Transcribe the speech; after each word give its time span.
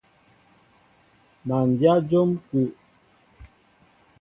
Má 1.47 1.57
ndyă 1.69 1.93
njóm 2.01 2.29
kúw. 2.47 2.69